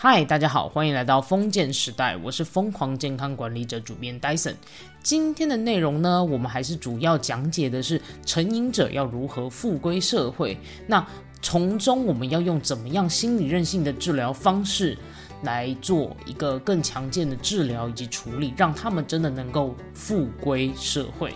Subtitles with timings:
[0.00, 4.54] 嗨，大家好，欢迎来到封建时代，我是疯狂健康管理者主编 Dyson。
[5.02, 10.56] 今天的内容呢，我们还是主要讲解的是成瘾者要如何复归社会。
[10.86, 11.04] 那
[11.42, 14.96] 从中我们要用怎么样心理韧性的治疗方式
[15.42, 21.34] 来做一个更强健的治疗以及处理，让他们真的能够复归社会。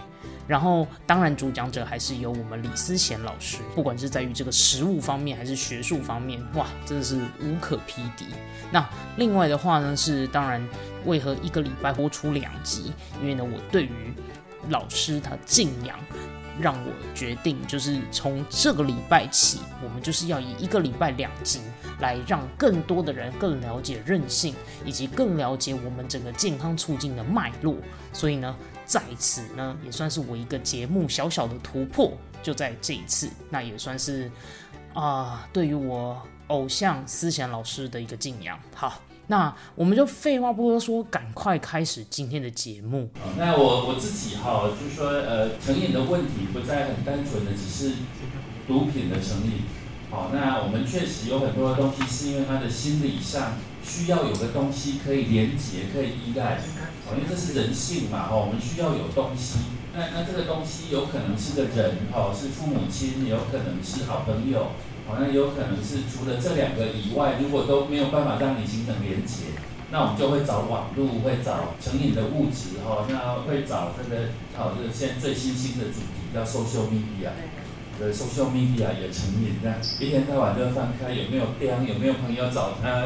[0.48, 3.59] 然后，当然，主讲者还是由我们李思贤老师。
[3.74, 8.27] 不管是在于这个实物方面，还是学术方面，哇，真的是无可匹敌。
[8.73, 8.84] 那
[9.16, 10.66] 另外的话呢，是当然，
[11.06, 12.92] 为何一个礼拜播出两集？
[13.20, 14.12] 因为呢，我对于
[14.68, 15.96] 老师他敬仰，
[16.60, 21.60] 让我决定就是从这个礼拜起，我们就是要以一个礼拜两集，
[22.01, 24.54] 来让更多的人更了解韧性，
[24.84, 27.77] 以及更了解我们整个健康促进的脉络。
[28.12, 28.54] 所以呢。
[28.92, 32.12] 在此呢，也算是我一个节目小小的突破，
[32.43, 34.30] 就在这一次，那也算是
[34.93, 38.60] 啊，对于我偶像思贤老师的一个敬仰。
[38.74, 43.10] 好，那我们就废话不多说，赶快开始今天的节目。
[43.38, 47.95] 那我我自己哈，就是说，呃，成瘾的问题不再很单纯的只是
[48.68, 49.63] 毒品的成瘾。
[50.10, 56.61] 好，那我们确实有很多的东西是因为他的心理上需要有个东西可以连接，可以依赖。
[57.13, 59.59] 因为这是人性嘛，哈，我们需要有东西。
[59.93, 64.72] 那那这个东西有可能是个人，哈，是父母亲，有可能是好朋友，
[65.06, 69.53] 好，那有可能是除了这两个以外，如果都没有办法让你形成连接，
[69.91, 77.37] 那我们就会找网络，会找成瘾的物质，哈，那会找这个，好，这个现在最新兴的主题叫 social media，
[77.99, 83.05] 对，social media 也成瘾，那一天到晚就翻开有没有电，有没有朋友找他。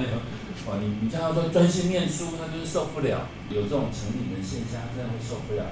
[0.67, 5.63] 哦，你你叫他说专心念书，他就是受不了，有这种成瘾的现象，真的会受不了。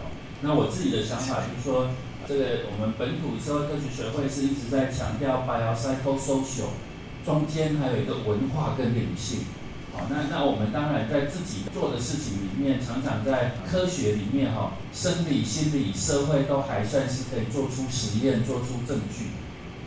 [0.40, 1.90] 那我自己的想法就是说，
[2.28, 6.78] 这个我们本土社会科学学会是一直在强调 biopsychosocial，
[7.26, 9.50] 中间还有一个文化跟灵性。
[9.92, 19.34] 好，那那我们当然在自己做的事情里面，常常在科学里面哈，生理、心理、社会都还算是可以做出实验、做出证据。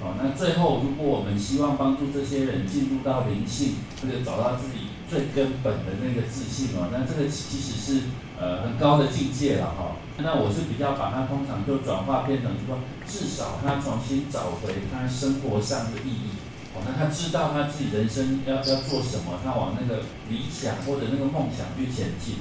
[0.03, 4.86] 好，那最后如果我们希望帮助这些人进入到灵性，或者找到自己。
[5.09, 8.01] 最根本的那个自信哦，那这个其实是
[8.39, 9.95] 呃很高的境界了哈。
[10.17, 16.35] 那我是比较把它通常就转化变成说，至少他重新找回他生活上的意义。
[16.75, 22.35] 哦，那他知道他自己人生要要做什么，他往那个理想或者那个梦想去前进。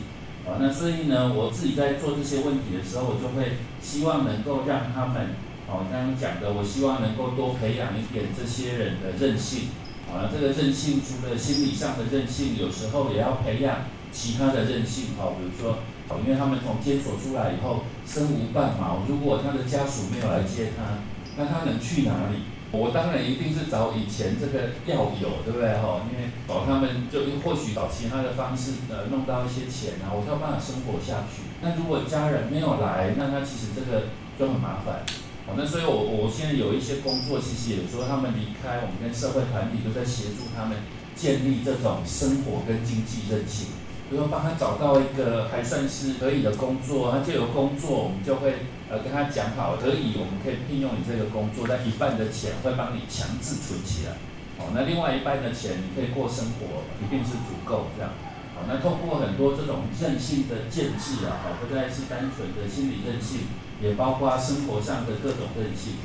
[0.45, 5.37] 哦，那所以呢，我自己在做这些问题的时候，我就会希望能够让他们，
[5.69, 9.69] 哦，刚刚讲的，我希望能够多培养一点这些人的韧性。
[10.13, 15.17] 啊，这个韧性除了心理上的韧性，有时候也要培养其他的韧性。
[15.19, 15.79] 哈，比如说，
[16.25, 21.03] 因为他们从监所出来以后身无半毛，如果他的家属没有来接他，
[21.37, 22.43] 那他能去哪里？
[22.73, 25.69] 我当然一定是找以前这个药友，对不对？
[25.79, 31.43] 哈，因为找他们就或许找其他的方式，呃，弄到一些钱啊，我才有办法生活下去。
[31.63, 35.07] 那如果家人没有来，那他其实这个就很麻烦。
[35.47, 40.79] 好，那所以，我我现在有一些工作，其实也说他们离开，我们跟社会团体都在协助他们
[41.15, 43.69] 建立这种生活跟经济韧性，
[44.11, 54.19] 比如说帮他找到一个还算是可以的工作，他就有工作，我们就会呃跟他讲好，可以，我们可以聘用你这个工作，但一半的钱会帮你强制存起来，
[54.59, 58.11] 好，那另外一半的钱你可以过生活，一定是足够这样，
[58.67, 63.41] 那透过很多这种韧性的建制啊，好，不再是单纯的心理韧性。
[63.79, 65.97] 也包括生活上的各种韧性。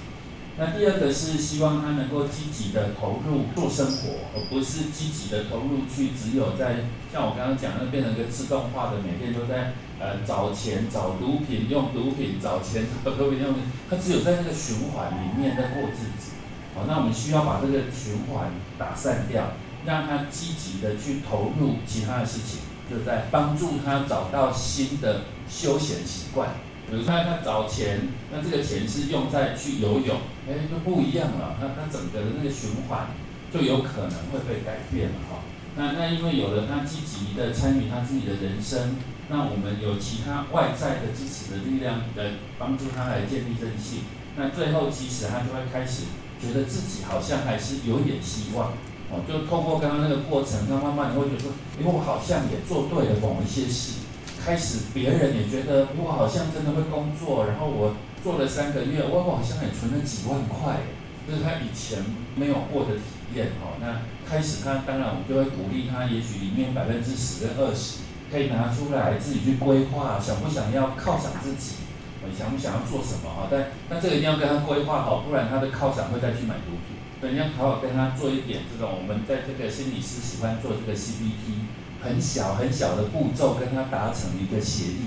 [0.59, 13.56] 那第二个是希望他能够积极的投入做生活，而不是积极的投入去只有在像我刚刚讲的变成一个自动化的，每天都在呃找钱、找毒品、用毒品、找钱、找毒品用，
[13.89, 16.31] 他只有在那个循环里面在过日子。
[16.75, 19.53] 好，那我们需要把这个循环打散掉，
[19.86, 22.59] 让他积极的去投入其他的事情，
[22.90, 26.50] 就在帮助他找到新的休闲习惯。
[26.89, 30.18] 比如说他找钱，那这个钱是用在去游泳，
[30.48, 31.56] 哎，就不一样了。
[31.60, 33.07] 他他整个的那个循环
[33.54, 35.39] 就有可能会被改变了哈。
[35.78, 38.98] 那那因为有了他积极的参与他自己的人生，
[39.30, 44.01] 那我们有其他外在的支持的力量来帮助他来建立韧性。
[44.36, 46.04] 那最后其实他就会开始
[46.42, 48.74] 觉得自己好像还是有点希望
[49.12, 49.22] 哦。
[49.28, 54.00] 就透过刚刚那个过程，他慢慢你会觉得说，因为我好像也做对了某一些事。
[54.44, 57.94] 开始，别人也觉得我好像真的会工作，然后我
[58.24, 60.81] 做了三个月，我我好像也存了几万块，
[61.30, 62.02] 这是他以前
[62.34, 63.78] 没有过的体验哦。
[63.78, 71.86] 那开始他当然我们就会鼓励他，也许里面百分之十跟二十可以拿出来自己去规划，想不想要犒赏自己，
[72.34, 73.46] 想不想要做什么啊？
[73.46, 76.98] 但但这个一定要跟他规划好，不然他的犒赏会再去买毒品。
[77.29, 81.69] 你要好好跟他做一点这种，我们在这个心理师喜欢做这个 CBT，
[82.01, 85.06] 很小很小的步骤跟他达成一个协议。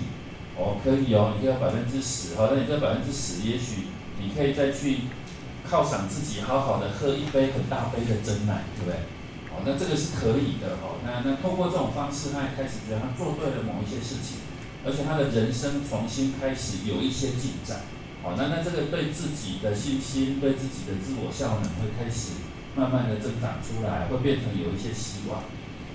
[0.56, 3.90] 哦，可以哦，你可以百分之十，好，那你这百分之十，也许
[4.22, 5.10] 你可以再去
[5.68, 8.94] 犒赏自己，好好的喝一杯很大杯的真奶，对不对？
[9.50, 11.02] 哦，那这个是可以的哦。
[11.02, 14.46] 那那通过这种方式，他也开始觉得他做对了某一些事情，
[14.86, 17.80] 而且他的人生重新开始有一些进展。
[18.24, 22.40] 好，那那这个对自己的信心、对自己的自我效能会开始
[22.74, 25.44] 慢慢的增长出来，会变成有一些希望。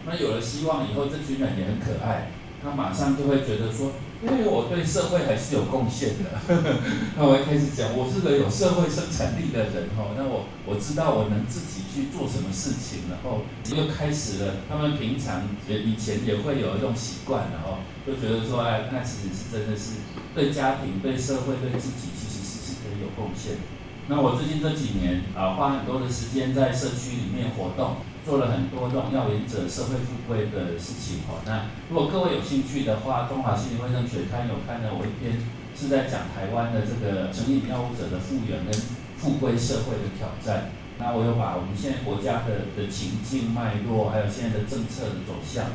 [0.06, 2.30] 那有了希望以后，这群人也很可爱，
[2.62, 6.38] 他马上就会觉得说，因为我对社会还是有贡献的。
[7.18, 10.14] 那我开始讲，我是个有社会生产力的人哈。
[10.16, 13.42] 那我我知道我能自己去做什么事情，然后
[13.76, 14.54] 又开始了。
[14.70, 22.08] 他们平常也以前也会有一种习惯，然后就觉得说，哎，那其实是真的是对家庭、对社会、对自己。
[23.02, 23.58] 有贡献。
[24.08, 31.46] 那我最近这几年啊，花很多的时间在社区里面活动，做了很多这种要言者社会富贵的事情哦。
[31.46, 35.38] 那如果各位有兴趣的话，中华心理卫生学刊有看到我一篇
[35.78, 38.74] 是在讲台湾的这个成瘾药物者的复原跟
[39.22, 40.72] 复归社会的挑战。
[40.98, 45.66] 那我有把我们现在国家的的情境脉络，还有现在的政策的走向，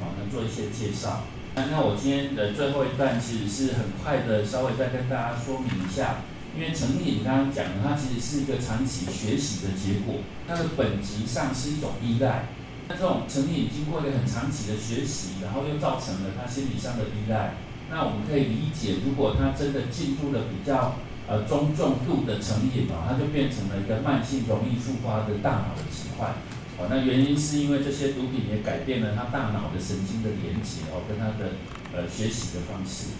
[0.00, 1.28] 啊，能做一些介绍。
[1.54, 6.24] 那那我今天的最后一段其实是很快的，稍微再跟大家说明一下。
[6.54, 12.48] 因为成瘾刚刚讲了，它其实是一个长期学习的结果，它的本质上是一种依赖。
[12.88, 17.54] 那这种成瘾经过一个很长期的学习，然后又造成了他心理上的依赖。
[17.90, 20.96] 那我们可以理解，如果他真的进入了比较
[21.28, 26.34] 呃中重度的成瘾哦，它就变成了一个慢性容易复发的大脑的疾患。
[26.76, 31.52] 哦，那原因是因为这些毒品也改变了他大脑的神经的连接哦，跟他的
[31.94, 33.12] 呃学习的方式。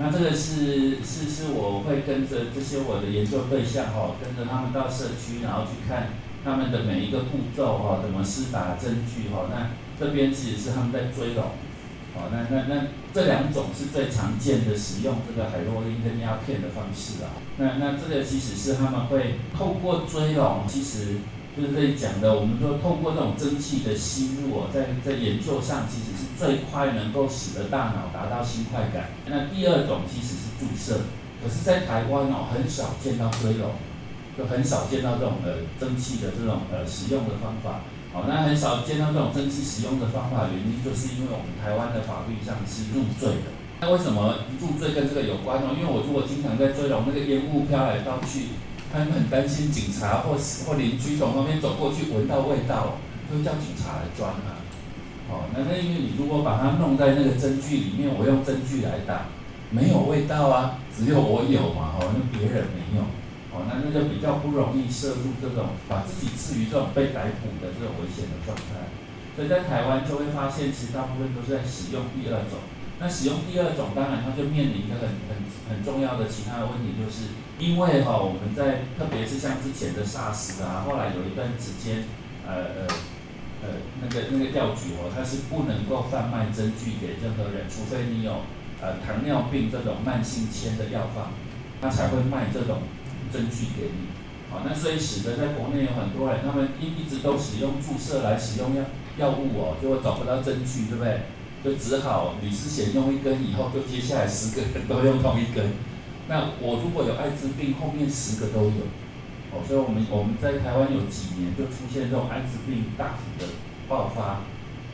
[0.00, 6.10] 那这个是是是，我会跟着这些我的研究对象哈，跟着他们到社区，然后去看
[6.44, 9.50] 他们的每一个步骤哈，怎么施打针具哈。
[9.50, 11.44] 那这边其实是他们在追龙，
[12.14, 17.34] 哦，那那那这两种是最常见的使用这个海洛因跟鸦片的方式啊。
[17.56, 21.16] 那那这个其实是他们会透过追龙，其实。
[21.58, 29.10] 就是这里讲的，我们说透过这种蒸汽的吸入哦，在在研究上其实是最快能够使得大脑达到新快感。
[29.26, 31.02] 那第二种其实是注射，
[31.42, 33.74] 可是，在台湾哦很少见到硅龙，
[34.38, 37.82] 就很少见到这种呃蒸汽的这种呃使用的方法。
[38.14, 43.50] 好，那很少见到这种蒸汽使用的方法，原因就是因为我们台湾的法律上是入罪的。
[43.80, 45.74] 那为什么入罪跟这个有关呢？
[45.74, 48.54] 因为我如果经常在追龙，那个烟雾飘来飘去。
[48.92, 52.98] 他们很担心警察或或邻居从旁边走过去闻到味道，
[53.30, 54.56] 会叫警察来抓他。
[55.28, 59.28] 哦，那那因为你如果把它弄在那个针具里面，我用针具来打，
[59.70, 63.04] 没有味道啊，只有我有嘛，哦，那别人没有，
[63.52, 68.88] 哦，那那就比较不容易摄入这种把自己置于这种被逮捕的这种危险的状态。
[69.36, 72.64] 所以在台湾就会发现，其实大部分都是在使用第二种。
[72.98, 75.38] 那使用第二种，当然它就面临一个很很
[75.68, 82.04] 很重要的其他的问题，就是因为哈，我们在特别是像之前的 SARS 啊，后来有一段时间，
[82.46, 82.86] 呃呃
[83.62, 83.68] 呃，
[84.00, 88.46] 那个那个药局哦，它是不能够贩卖针具给任何人，除非你有
[88.80, 91.34] 呃糖尿病这种慢性铅的药方，
[91.82, 92.82] 它才会卖这种
[93.32, 94.14] 针具给你。
[94.50, 98.84] 好，那所以使得在国内有很多人，他们一一直都使用注射来使用药
[99.18, 101.22] 药物哦，就会找不到针具，对不对？
[101.64, 105.72] 就只好李思贤用一根，以后就接下来十个人都用同一根。
[106.28, 108.84] 那我如果有艾滋病，后面十个都有。
[109.48, 113.56] 哦，所以我们我们在台湾有几年就出现这种艾滋病大幅的
[113.88, 114.44] 爆发。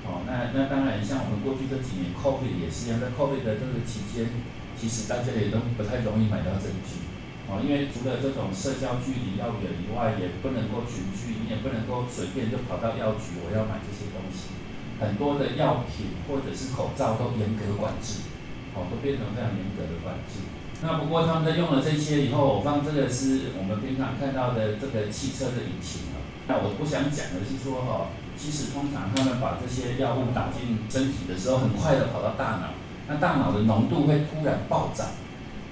[0.06, 4.30] 哦，那那当然像我们过去这几年 COVID 也是一样，在 COVID 的这个期间，
[4.78, 7.02] 其实大家也都不太容易买到针具。
[7.50, 14.54] 哦，因为除了这种社交距离要远以外，也不能够群聚，你也不能够随便就跑到药局，我要买这些东西。
[15.02, 18.22] 很多的药品或者是口罩都严格管制，
[18.78, 20.46] 哦，都变成非常严格的管制。
[20.84, 26.20] 那不过他们在用了这些以后，我放这个是我们平常看到的这个汽车的引擎啊。
[26.46, 32.76] 那我不想讲的是说哈，其实通常他们把这些药物打进身体的时候，很快的跑到大脑，
[33.08, 35.08] 那大脑的浓度会突然暴涨。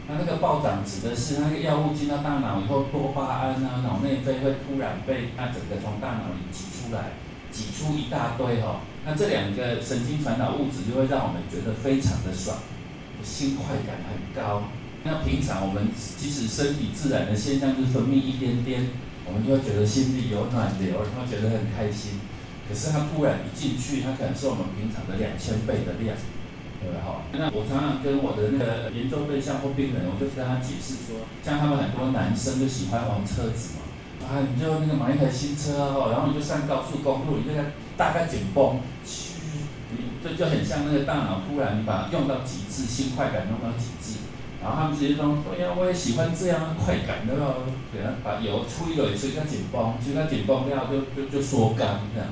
[0.09, 7.21] 那那个暴涨指的是那个药物进到大脑以后，多巴胺啊、脑内啡会突然被那整个从大脑里挤出来，
[7.53, 8.81] 挤出一大堆哈。
[9.05, 12.57] 那这两个神经传导物质就会让我们觉得非常的爽，
[13.23, 14.63] 心快感很高。
[15.05, 18.89] 那平常我们即使身体自然的现象就是分泌一点点，
[19.27, 22.21] 我们就会觉得心里有暖流，然后觉得很开心。
[22.69, 26.15] 可是它突然一进去，它可能是我们平常的两千倍的量，
[26.79, 27.27] 对不对哈？
[27.35, 39.43] 那我常常跟我的那个研究对象或病人，我就跟他解释说，像他们很多男生就喜欢玩车子嘛，啊，你就那个买一台新车哦，然后你就上高速公路，你那个大概紧绷，嘘，
[39.91, 44.23] 你这就很像那个大脑突然你把用到极致，新快感用到极致，
[44.63, 47.67] 然后他们直接说，对呀，我也喜欢这样的快感，对吧？
[47.93, 52.31] 给他把油吹了，吹它紧绷，其实它紧绷掉就就就缩缸这样，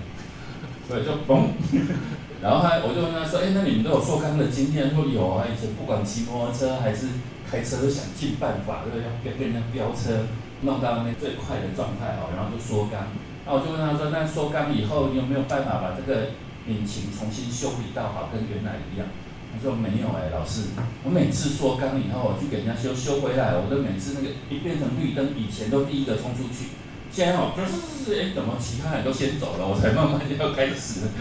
[0.86, 1.50] 所以，就嘣。
[2.40, 4.94] 然后他我就问他说，哎，那你们都有缩缸的经验？
[4.94, 7.08] 说有啊，以前不管骑摩托车还是
[7.50, 9.04] 开车，都想尽办法，对不对？
[9.30, 10.26] 要跟人家飙车。
[10.62, 13.08] 弄到那最快的状态哦，然后就缩缸。
[13.46, 16.36] 那我就问他说：“那缩缸以后，你有没有办法把这个
[16.68, 19.08] 引擎重新修理到好，跟原来一样？”
[19.52, 20.70] 他说：“没有哎，老师，
[21.04, 26.70] 我每次缩缸以后，我去给人家修修回来，我都每次那个一变成绿灯，以前都第一个冲出去，
[27.10, 31.10] 现在哦，就是哎，怎么其他人都先走了，我才慢慢要开始。”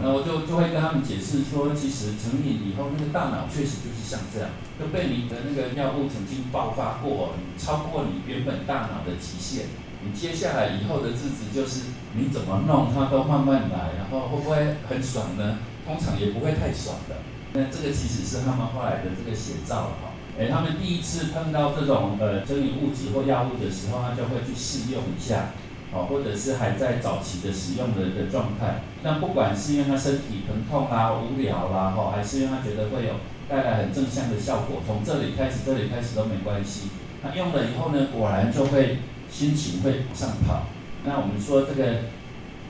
[0.00, 9.66] 那我就就会跟他们解释说，其实成瘾以后，那个大脑确实就是像这样，就被你的那个尿布曾经爆发过，超过你原本大脑的极限，
[10.06, 15.58] 你接下来以后的日子就是你怎么弄它都慢慢来，然后会不会很爽呢？
[15.84, 17.16] 通常也不会太爽的。
[17.52, 25.50] 那这个其实是他们后来的这个写照哈，哎，他们第一次碰到这种呃成瘾物质或药物的时候，他就会去试用一下。
[25.92, 33.14] 哦，或者是还在早期的使用的的状态，那不管是因为他身体疼痛啦、无聊啦，哈，还是因为他觉得会有
[33.48, 36.90] 带来很正向的效果，从这里开始，这里开始都没关系。
[37.24, 40.66] 那用了以后呢，果然就会心情会往上跑。
[41.04, 42.02] 那我们说这个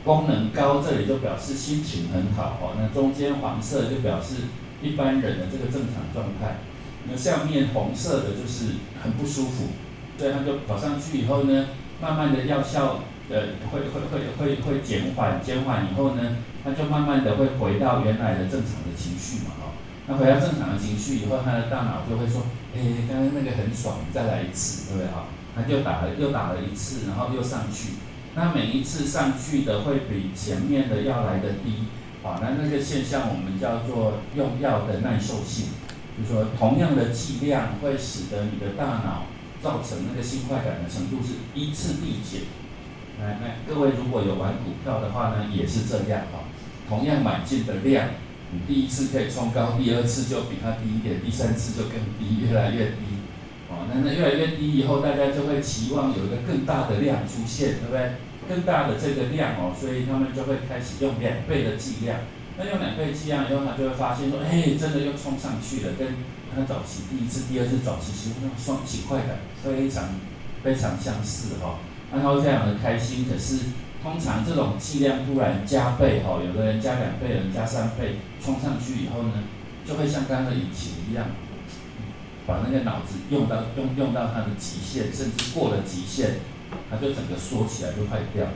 [0.02, 4.36] 功能高，这里就表示心情很好，哦，那中间黄色就表示
[4.82, 6.58] 一般人的这个正常状态。
[7.08, 9.68] 那下面红色的就是很不舒服，
[10.18, 11.66] 所以他就跑上去以后呢，
[12.00, 13.00] 慢慢的药效。
[13.32, 13.38] 呃，
[13.70, 19.70] 会会会会会减缓，减缓以后呢，他就慢慢的会回到原来的正常的情绪嘛，哦，
[20.08, 22.42] 那回到正常的情绪以后，他的大脑就会说，
[22.74, 25.30] 哎，刚刚那个很爽，再来一次，对不对啊？
[25.54, 27.90] 他就打了又打了一次，然后又上去，
[28.34, 31.86] 那每一次上去的会比前面的要来的低，
[32.22, 35.68] 啊，那那个现象我们叫做用药的耐受性，
[36.18, 39.26] 就是说同样的剂量会使得你的大脑
[39.62, 42.42] 造成那个性快感的程度是依次递减。
[43.20, 46.44] 来来，各位如果有玩股票的话呢，也是这样哈。
[46.88, 48.08] 同样买进的量，
[48.52, 53.20] 你第一次可以冲高，第二次就比它低一点，第三次就更低，越来越低。
[53.68, 58.12] 哦，那那越来越低以后，大家就会期望有一个更大的量出现，对不对？
[58.50, 62.18] 更大的这个量哦，所以他们就会开始用两倍的剂量。
[62.58, 66.18] 那用两倍剂量以后，他就会发现说，哎，真的又冲上去了，跟
[66.52, 70.18] 他早期第一次、第二次早期其实那种双起快感非常
[70.64, 71.78] 非常相似哈。
[72.10, 73.70] 那他会非常的开心，可是
[74.02, 79.44] 通常这种剂量突然加倍哈，有的人加两倍，有人加三倍，冲上去以后呢，
[79.86, 81.26] 就会像刚刚的引擎一样，
[82.46, 86.40] 把那个脑子用到用用到它的极限，甚至过了极限，
[86.90, 88.46] 它就整个缩起来就坏掉。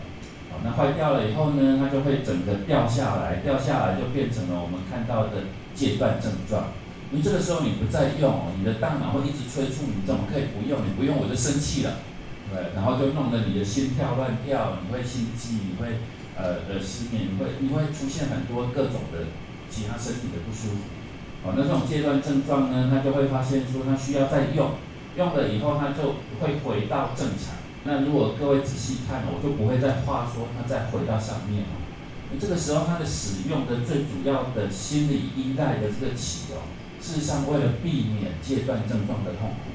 [0.50, 6.72] 好，那坏掉了以后呢，它就会整个掉下来，掉下来就变成了我们看到的戒断症状。
[7.12, 10.80] 因为这个时候你不再用，你的大脑会一直催促你，怎么可以不用？
[10.86, 11.98] 你不用我就生气了。
[12.50, 15.98] 对，然后就弄得你的心跳乱跳，你会心悸，你会
[16.36, 19.26] 呃呃失眠，你会你会出现很多各种的
[19.70, 20.84] 其他身体的不舒服。
[21.42, 24.72] 哦，那这种阶段症状呢，他就会发现说他需要再用，
[25.16, 27.63] 用了以后他就会回到正常。
[27.84, 31.80] 那如果各位仔细看，我就不会再话说他再回到上面哦。
[32.40, 36.64] 这个时候他的使用的最主要的心理依赖的这个起哦，
[37.00, 39.70] 事实上为了避免戒断症状的痛苦。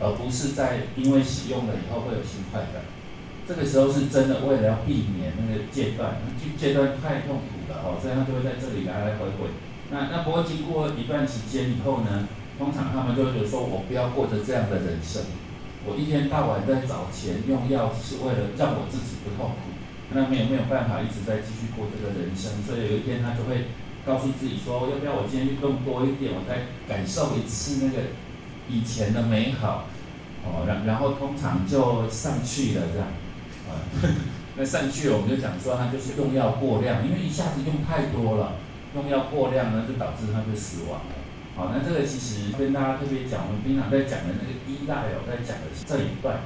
[0.00, 2.82] 而不是在因为使用了以后会有新快感，
[3.46, 9.54] 这个时候是真的为了要避免那个戒断，戒戒断太痛苦了哦，所以他就会在这里来来回回。
[9.92, 12.26] 那那不过经过一段时间以后呢，
[12.58, 15.22] 通常他们就会觉得说，我不要过着这样的人生，
[15.86, 19.72] 我一天到晚在找钱用药，是为了让我自己不痛苦，
[20.12, 23.68] 那没有没有办法一直在继续过这个人生，所以有一天他就会
[24.04, 27.98] 告诉自己说，要不要我今天运动多一点，我再感受一次那个。
[28.66, 29.84] 以前的美好，
[30.42, 33.08] 哦，然然后通常就上去了这样，
[33.68, 33.76] 啊，
[34.56, 38.54] 那上去了我们就讲说他就是用药过量，因为一下子用太多了，
[38.94, 41.14] 用药过量呢就导致他就死亡了。
[41.56, 46.42] 好，那这个其实跟大家特别讲，我们平常在讲的那个依赖哦，在讲的是这一段。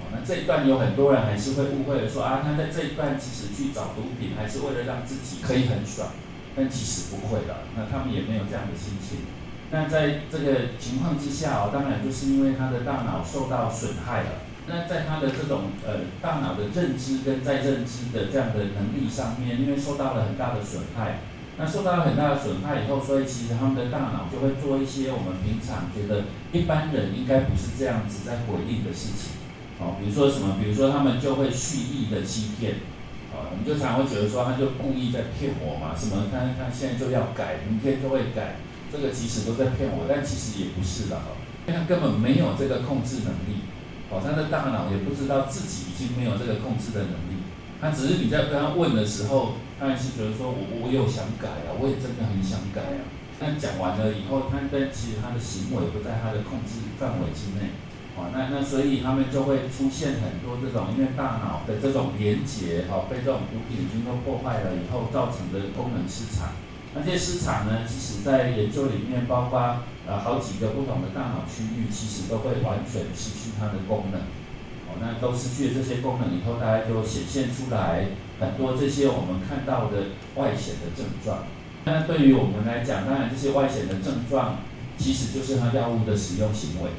[0.00, 6.08] 哦，那这一段有很多人还是会误会的说啊，他在这一段其实去找毒品还是为了让自己可以很爽，
[6.56, 9.28] 但其实不会的，那他们也没有这样的心情。
[9.70, 14.48] 那在这个情况之下哦，当然就是因为他的大脑受到损害了。
[14.66, 21.20] 那在他的这种呃大脑的认知跟再认知的这样的能力上面，因为受到了很大的损害，
[21.58, 29.34] 那受到了很大的损害以后，所以其实他们的大脑就会做一些我们平常觉得一般人应该不是这样子在回应的事情。
[29.80, 32.74] 哦，比如说什么，比如说他们就会蓄意的欺骗，
[33.30, 36.26] 啊，我们就常会觉得说他就故意在骗我嘛，什么？
[36.30, 38.58] 他他现在就要改，明天就会改，
[38.90, 41.34] 这个其实都在骗我，但其实也不是的哈，
[41.66, 43.66] 因为他根本没有这个控制能力，
[44.10, 47.42] 哦，他的大脑也不知道自己已经没有这个控制的能力，
[47.80, 53.06] 他只是你在跟他问的时候，但是觉得说我我有想改啊，我也真的很想改啊，
[53.38, 57.70] 但讲完了以后，他但其实他的行为不在他的控制范围之内。
[58.18, 66.50] 啊，那那所以他们就会出现很多这种，因为大脑的这种连接，哈，被这种毒品已经都破坏了以后造成的功能失常。
[66.96, 74.18] 那这些失常呢，其实在研究里面，包括呃好几个不同的大脑区域，其实都会完全失去它的功能。
[74.90, 78.06] 哦，那都失去了这些功能以后，大家就显现出来
[78.40, 81.44] 很多这些我们看到的外显的症状。
[81.84, 84.58] 那对于我们来讲，当然这些外显的症状，
[84.98, 86.90] 其实就是他药物的使用行为。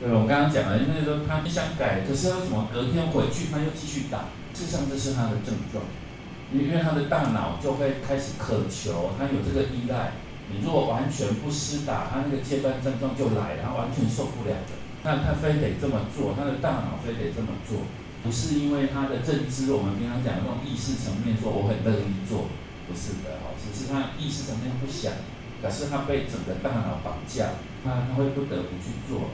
[0.00, 4.30] 对，我刚刚讲了，因为说他想改，可是他怎么隔天回去他又继续打？
[4.54, 5.84] 事实上这是他的症状，
[6.52, 10.12] 因为他的大脑就会开始渴求，他有这个依赖。
[10.52, 14.74] 你如果完全不施打，他那个戒断症状就来，了，他完全受不了的。
[15.02, 17.78] 那他非得这么做，他的大脑非得这么做，
[18.22, 22.52] 不是因为他的认知，我们平常讲的那种意识层面说我很乐意做，
[22.86, 25.12] 不是的哦，只是他意识层面不想，
[25.62, 29.30] 可是他被整个大脑绑架，他他会不得不去做。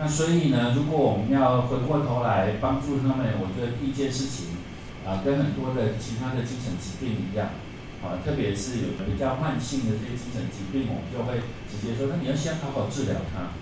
[0.00, 4.56] 那所以呢，如果我们要回过头来帮助他们，我觉得第一件事情，
[5.04, 7.52] 啊，跟很多的其他的精神疾病一样，
[8.00, 13.52] 啊，特别是有比较慢性的这些精神疾病，我们就会直接说，那你要先好好治疗它，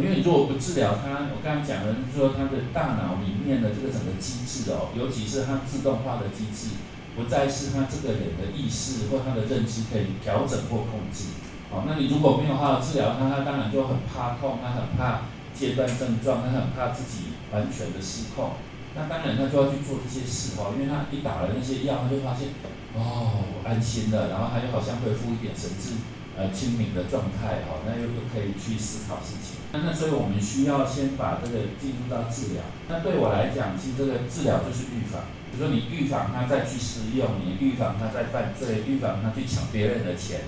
[0.00, 6.76] 因为你如果不治疗它，我刚刚讲的说他的大脑里面的这个整个机制哦，尤其是它自动化的机制，
[7.16, 11.34] 不再是他这个人的意识或他的认知可以调整或控制，
[11.70, 15.22] 好，那你如果没有好好治疗它，他当然就很怕痛，他很怕。
[15.56, 18.60] 戒断症状，他很怕自己完全的失控，
[18.94, 22.48] 那当然他就要去做这些事哦，因为他一打了那些药，他就发现
[22.92, 25.96] 哦安心了，然后他就好像恢复一点神智，
[26.36, 29.56] 呃清明的状态哦，那又又可以去思考事情。
[29.72, 32.62] 那那所以我们需要先把这个进入到治疗。
[32.88, 40.46] 那对我来讲，其实这个治疗就是预防，比如说你预防他再去使用，你预防他再犯罪，预防他去抢别人的钱，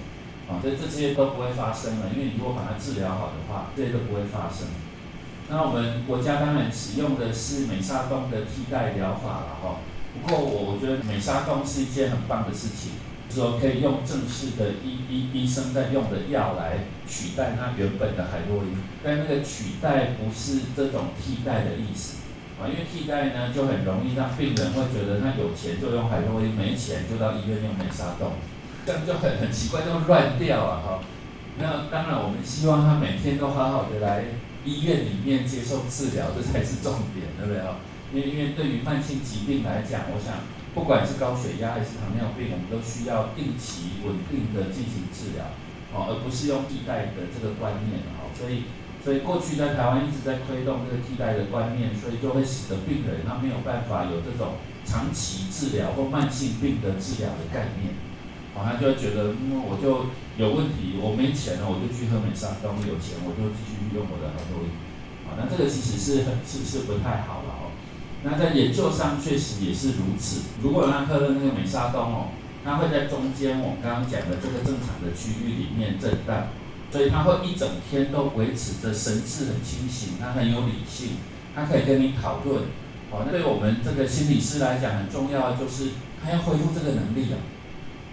[0.48, 4.68] 啊，这这些都不会发生了，因为你如果把它治疗好的话，这些都不会发生。
[5.50, 9.80] 那我们国家当然使用的是美沙酮的替代疗法了哈。
[10.14, 12.92] 不过我我觉得美沙酮是一件很棒的事情，
[13.30, 18.76] 说可以用正式的医医医生在用的药来取代它原本的海洛因。
[19.04, 22.18] 但那个取代不是这种替代的意思
[22.60, 28.32] 啊，因为替代呢就很容易让病人会觉得他有钱就用海洛因，没钱就到医院用美沙酮，
[28.84, 31.00] 这样就很很奇怪，就乱掉啊哈。
[31.58, 34.24] 那当然我们希望他每天都好好的来。
[34.64, 37.76] 医院里面接受治疗，这才是重点，对不对啊？
[38.12, 40.44] 因为因为对于慢性疾病来讲，我想
[40.78, 45.50] 不管是高血压还是糖尿病，我们都需要定期稳定的进行治疗，
[45.90, 48.70] 哦，而不是用替代的这个观念，哦，所以
[49.02, 57.98] 所以过去在台湾一直在推动这个替代的观念，所以就会使得病人他没有办法有这种长期治疗或慢性病的治疗的概念，
[58.54, 63.76] 好，他就会觉得，因为我就有问题，我没钱了，我就去喝美沙酮；有钱，我就继续。
[63.88, 64.68] 用我的海洛因，
[65.24, 67.47] 啊，那这个其实是很是是不太好了哦。
[68.22, 70.42] 那在研究上确实也是如此。
[70.62, 72.28] 如果让他喝那个美沙酮哦，
[72.64, 76.48] 它会在中间我们刚刚讲的这个正常的区域里面震荡，
[76.90, 81.18] 所以他会一整天都维持着神志很清醒，他很有理性，
[81.54, 82.64] 他可以跟你讨论。
[83.10, 85.90] 哦，那对我们这个心理师来讲很重要，就是
[86.22, 87.38] 他要恢复这个能力啊。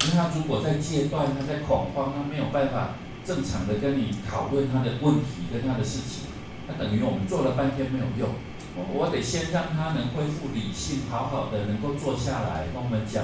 [0.04, 2.96] 因为他如果在戒断，他在恐慌，他没有办法。
[3.26, 6.30] 正常的跟你讨论他的问题跟他的事情，
[6.68, 8.30] 那等于我们做了半天没有用。
[8.76, 13.24] 我得先让他能恢复理性，好好的能够坐下来跟我们讲。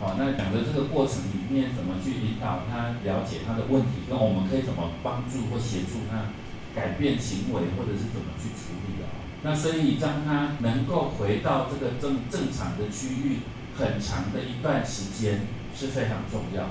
[0.00, 6.32] 好，那讲的这个过程里面，怎么去引导他了解他的问题，跟我们可以怎么帮助或协助他
[6.74, 9.08] 改变行为，或者是怎么去处理的。
[9.42, 13.40] 那所以让他能够回到这个正正常的区域，
[13.76, 16.64] 很长的一段时间是非常重要。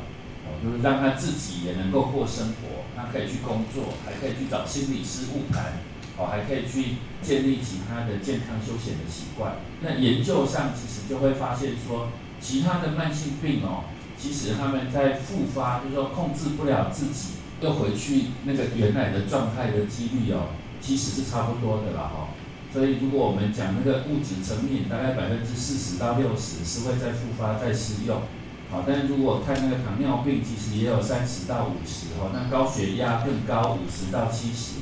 [0.45, 5.73] 哦就是让他自己也能够过生活，他可以去工作，还可以去找心理师晤谈，
[6.19, 9.53] 哦，还可以去建立其他的健康休闲的习惯。
[9.79, 12.09] 那研究上其实就会发现说，
[12.41, 13.85] 其他的慢性病哦，
[14.19, 20.49] 其实他们在复发，就是说控制不了自己，又回去那个原来的状态的几率哦，
[20.81, 22.35] 其实是差不多的啦，哦。
[22.71, 28.21] 所以如果我们讲那个物质成瘾，大概百分之四十到六十是会再复发再使用。
[28.69, 34.81] 好，但如果看那个糖尿病，其实也有三十到五十哦，那高血压更高，五十到七十。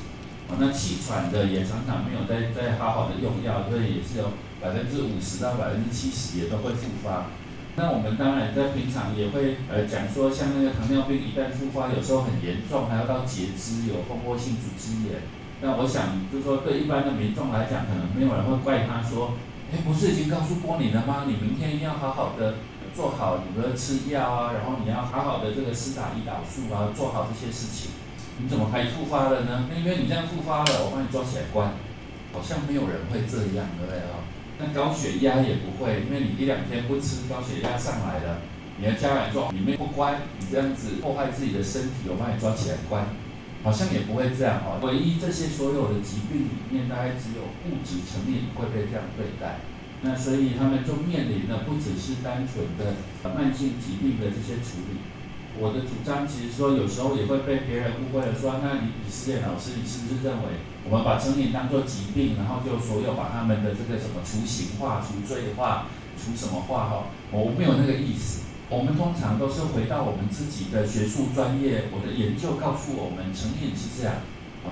[0.60, 4.31] 那气喘的也常常没有在在好好的用药，所以也是有
[4.62, 7.27] 百分之五十到百分之七十也都会复发。
[7.75, 15.21] 那我们当然在平常也会呃讲说，像那个糖尿病一旦复发，有时候很严重，还要到截肢，有蜂窝性组织炎。
[15.62, 19.33] 那我想就说，对一般的民众来讲，可能没有人会怪他说，
[19.71, 21.25] 哎，不是已经告诉过你了吗？
[21.27, 22.55] 你明天一定要好好的
[22.95, 27.91] 做好你的吃药啊，然后你要好好的这个施打胰岛素啊，做好这些事情。
[28.39, 29.69] 你怎么还复发了呢？
[29.78, 31.73] 因为你这样复发了，我把你抓起来关。
[32.34, 34.21] 好像没有人会这样，对不对啊？
[34.60, 38.41] 那高血压也不会，因为你一两天不吃，高血压上来了，
[38.78, 43.08] 你的家人说你们不乖，你这样子破坏自己的身体，我把你抓起来关，
[43.63, 44.78] 好像也不会这样哦。
[44.84, 49.62] 唯一这些所有的疾病里面，大概只有物质层面会被这样对待。
[50.04, 53.02] 那所以他们就面临的不只是单纯的
[53.34, 55.02] 慢性疾病的这些处理。
[55.59, 66.85] 我的主张其实说，有时候也会被别人误会了，说那李李思燕老师，你是不是认为我们把成瘾当做疾病，然后就所有把他们的这个什么除刑化、除罪化、除什么化？
[66.85, 68.45] 哈，我没有那个意思。
[68.69, 74.21] 我们通常都是回到我们自己的学术专业，我的研究告诉我们，成瘾是这样。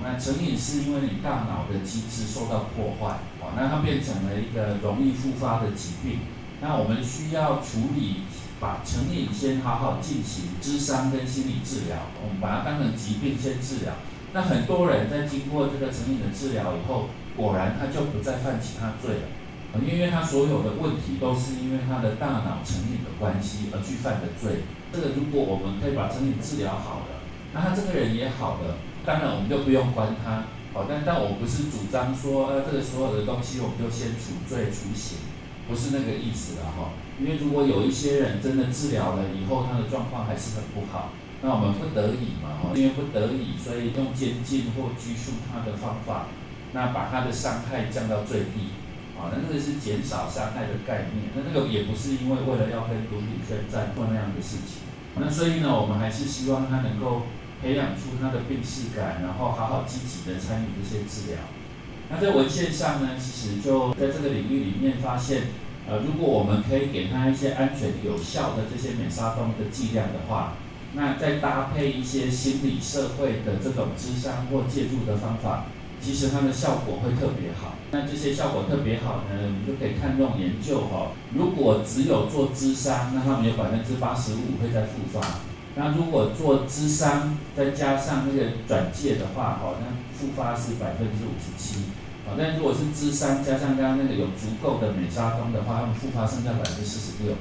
[0.04, 6.20] 那成瘾是因为你大脑的机制受到破坏，哦，那它变成了一个容易复发的疾病。
[6.60, 8.22] 那我们需要处理。
[8.58, 13.94] 把成瘾先好好进行智商跟心理治疗，我们把它当成疾病先治疗。
[14.32, 24.64] 那很多人在经过这个成瘾的治疗以后，果然他就不再犯其他罪了，因为他所有的问题都是因为他的大脑成瘾的关系而去犯的罪。
[24.92, 27.20] 这个如果我们可以把成瘾治疗好了，
[27.52, 30.44] 那他这个人也好了，当然我们就不用关他。
[30.72, 35.18] 好，但但我不是主张说，这个所有的东西我们就先处罪处刑，
[35.66, 36.92] 不是那个意思了哈。
[37.18, 46.26] 因为如果有一些人真的治疗了以后，他的状况还是很不好，那我们不得已嘛，因为不得已，所以用监禁或拘束他的方法，
[46.72, 48.76] 那把他的伤害降到最低，
[49.16, 54.84] 啊，那那个是减少伤害的概念，那那个也不是因为为了要跟毒品宣战做那样的事情，
[55.16, 57.22] 那所以呢，我们还是希望他能够
[57.62, 61.40] 培养出他的病视感，然后好好积极的参与这些治疗。
[62.10, 65.64] 那在文献上呢，其实就在这个领域里面发现。
[65.88, 70.54] 呃，如果我们可以给他一些安全有效的这些美沙酮的剂量的话，
[70.94, 75.66] 那再搭配一些心理社会的这种智商或介入的方法，
[76.00, 77.74] 其实它的效果会特别好。
[77.92, 81.12] 那这些效果特别好呢，我们就可以看这种研究哈。
[81.34, 85.20] 如果只有做智商，那他们有百分之八十五会再复发。
[85.76, 89.86] 那如果做智商再加上那个转介的话，好，那
[90.18, 91.84] 复发是百分之五十七。
[92.26, 97.34] 啊，但如果是智商加上刚刚那个有足够的美沙酮的话，他们复发剩下百分之四十六。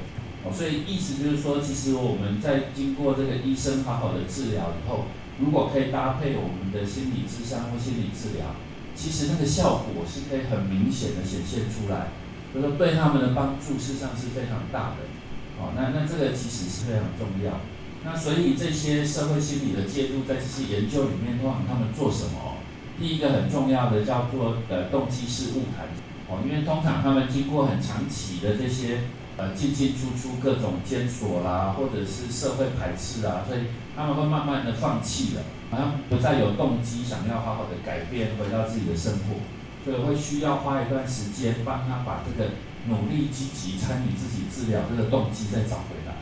[0.46, 5.06] 哦，所以意思就是说，其实我们在经过这个医生好好的治疗以后，
[5.40, 8.54] 如果可以搭配我们的心理智商或心理治疗，
[8.94, 12.14] 其实那个效果是可以很明显的显现出来，
[12.54, 15.10] 就说对他们的帮助事实上是非常大的。
[15.58, 17.60] 哦，那那这个其实是非常重要。
[18.06, 22.55] 那所以这些社会心理的介入，在这些研究里面，通常他们做什么？
[23.00, 25.86] 第一个很重要的叫做呃动机式误谈
[26.28, 29.02] 哦，因为通常他们经过很长期的这些
[29.38, 33.62] 呃进进出出各种监所啦，或者是社会排斥啊，所以
[33.96, 39.44] 他们会慢慢的放弃了，好像不再有动机想要好好的改变，回到自己的生活，
[39.84, 42.52] 所以会需要花一段时间帮他把这个
[42.88, 46.14] 努力积极参与自己治疗这个动机再找回来。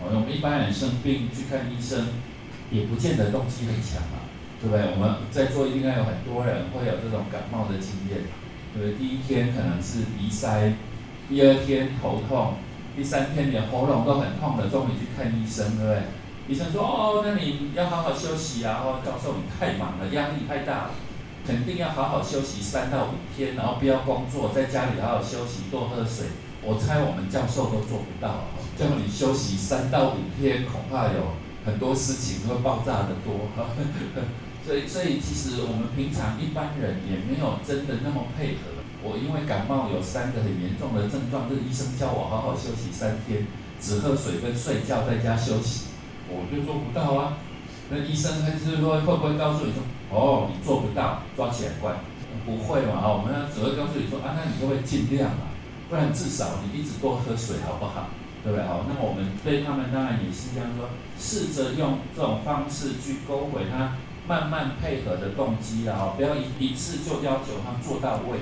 [0.00, 2.06] 哦，我们一般人生病去看医生，
[2.70, 4.30] 也不见得动机很强啊。
[4.60, 4.84] 对不对？
[4.92, 8.24] 我们在座应该有很多人会有这种感冒的经验，
[8.74, 8.98] 对不对？
[8.98, 10.74] 第一天可能是鼻塞，
[11.28, 12.54] 第二天头痛，
[12.96, 16.02] 第三天连喉咙都很痛了，终于去看医生，对不对？
[16.46, 18.82] 医生说：“哦，那你要好好休息啊！
[18.84, 20.90] 哦，教授你太忙了，压力太大了，
[21.46, 26.26] 肯定要好好休息三到五天，然后不要工作，在家里好好休息，多喝水。
[26.62, 28.44] 我猜我们教授都做不到，
[28.76, 31.32] 叫你休息三到五天，恐怕有
[31.64, 33.48] 很多事情会爆炸的多。”
[34.64, 38.80] 所以，所以其实我们平常一般人也没有真的那么配合。
[39.04, 43.46] 我因为感冒有三个很严重的症状，这医生叫我好好休息三天，
[43.78, 45.92] 只喝水跟睡觉，在家休息，
[46.32, 47.36] 我就做不到啊。
[47.90, 51.92] 那医生还是说会不会告诉你说，哦，你做不到，抓起来怪？
[52.46, 53.04] 不会嘛？
[53.04, 55.52] 我们只会告诉你说，啊，那你就会尽量嘛，
[55.90, 58.08] 不然至少你一直多喝水，好不好？
[58.42, 58.66] 对不对？
[58.66, 60.88] 好，那我们对他们当然也是这样说，
[61.20, 63.96] 试着用这种方式去勾回他。
[64.26, 68.38] 慢慢配合的动机啊，不要一一次就要求他做到位，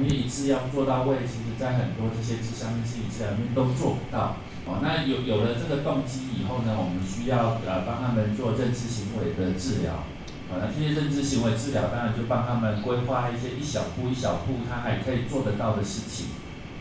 [0.00, 4.36] 因为一次要做到位，其实在很多这些智商心理治疗里面都做不到。
[4.64, 10.04] 哦，那有有了这个动机以后呢，我们需要呃帮他们做认知行为的治疗。
[10.48, 16.28] 好，那这些认知行为治疗当然就帮他们规划一些一小步一小步他还可以做得到的事情。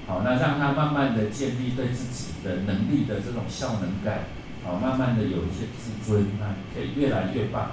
[0.08, 4.32] 好，那让他慢慢的建立对自己的能力的这种效能感。
[4.64, 7.72] 好，慢慢的有一些自尊，那可以越来越棒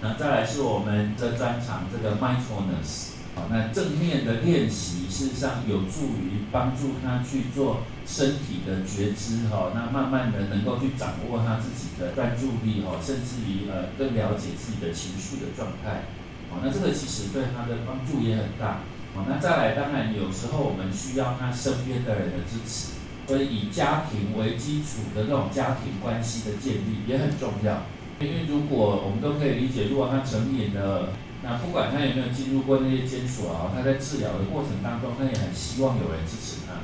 [0.00, 3.14] 那再来是我们的专长，这个 mindfulness。
[3.34, 9.72] 好，那正面的练习事实上有助于帮助他去做身体的觉知哈。
[9.74, 16.04] 那慢慢的能够去掌握他自己的专注力哈，甚至于呃更了解自己的情绪的状态。
[16.48, 18.82] 好，那这个其实对他的帮助也很大。
[19.16, 22.92] 好，那再来当然有时候我们需要他身边的人的支持。
[23.26, 27.84] 所以以家庭为基础的这种家庭关系的建立也很重要，
[28.20, 31.10] 因为如果我们都可以理解，如果他成瘾了，
[31.42, 36.78] 那不管他有没有进入过那些监所啊，他在治疗的过程当中，他也很希望有人支持他，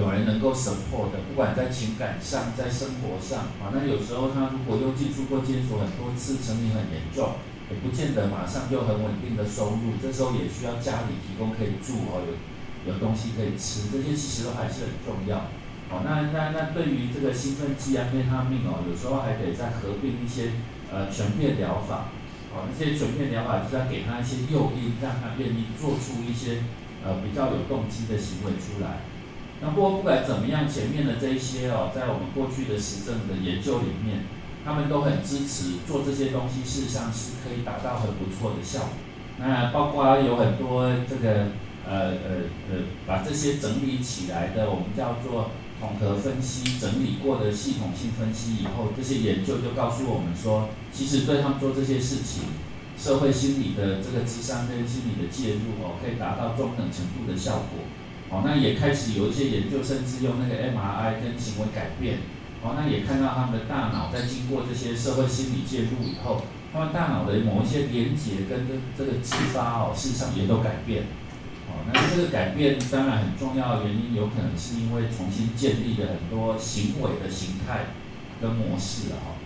[0.00, 7.34] 有人能够 support 的，不管在情感上，在生活上啊，那有时候他如果又进出过监所很多次，成瘾很严重，
[7.68, 15.50] 也不见得马上就很稳定的收入，这时候也需要家里提供可以住哦，有有东西可以吃，这些其实都还是很重要。
[15.88, 20.50] 哦，那那那对于这个兴奋剂啊、安他命哦，有时候还得再合并一些
[20.92, 22.08] 呃全面疗法。
[22.54, 26.64] 哦，那些全面疗法就是要给他一些诱因，让他愿意做出一些
[27.04, 29.04] 呃比较有动机的行为出来。
[29.60, 34.24] 那不过不管怎么样，前面的这一些哦，在我们过去的实证的研究里面，
[34.64, 38.88] 他们都很支持做这些东西，事实上是可以达到很不错的效果。
[39.38, 41.52] 那包括有很多这个
[41.84, 45.50] 呃呃呃，把这些整理起来的，我们叫做。
[45.80, 52.44] 统合分析整理过的系统性分析以后，这些研究就告诉我们说，其实对他们做这些事情，
[52.96, 57.84] 社会心理的这个智商跟心理的介入哦，可以达到中等程度的效果。
[58.28, 62.18] 哦，那也开始有一些研究，甚至用那个 MRI 跟行为改变。
[62.62, 71.04] 哦，那也看到他们的大脑在经过这些社会心理介入以后，他们大脑的某一些连接跟这这个激发哦，事实上也都改变。
[71.92, 77.86] 那这个改变当然很重要的原因，有可能是因为重新建立了很多行为的形态
[78.40, 79.36] 跟模式啊。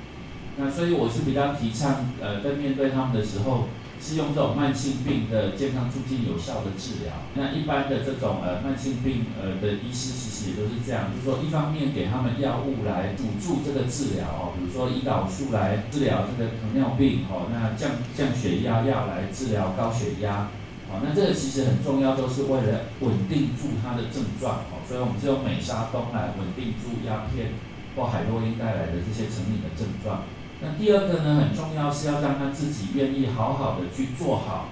[0.57, 3.69] 那所以我是比较提倡，呃，在面对他们的时候，
[4.01, 7.15] 是用这种慢性病的健康促进有效的治疗。
[7.35, 20.49] 那一般的这种呃慢性病呃的医师其实也都是这样，就是说一方面给他们药物来辅助这个治疗哦，比如说胰岛素来治疗这个糖尿病哦，那降降血压药来治疗高血压。
[20.91, 24.67] 好，那这个其实很重要，都是为了稳定住他的症状。
[24.75, 27.55] 哦，所以我们是用美沙酮来稳定住鸦片
[27.95, 30.25] 或海洛因带来的这些成瘾的症状。
[30.61, 34.71] 那第二个呢，很重要是要让他自己愿意好好的去做好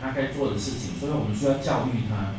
[0.00, 0.96] 他该做的事情。
[0.98, 2.32] 所以我们需要教育他，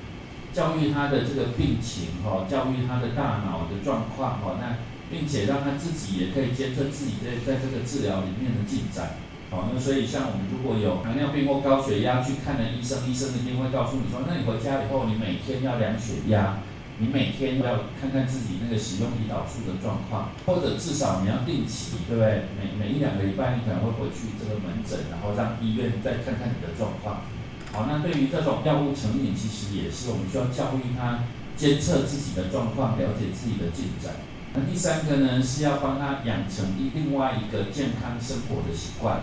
[0.51, 9.21] 教育他的这个病情，哈，教育他的大脑的状况，哈，那并且让他自己也可以监测自己在在这个治疗里面的进展。
[9.53, 16.57] 好，那所以像我们如果有糖尿病或高血压去看的医生，医生一定会告诉你说，那你回家以后，你每天要量血压，
[16.97, 22.49] 你每天要看看自己那个使用胰岛素的状况，或者至少你要定期，对不对？
[22.57, 27.21] 每每一两个礼拜，你可能会回去这个门诊，然后让医院再看看你的状况。
[27.69, 34.17] 好，那对于这种药物成瘾，其实也是我们需要教育他监测自己的状况，了解自己的进展。
[34.55, 39.21] 那第三个呢，是要帮他养成一另外一个健康生活的习惯。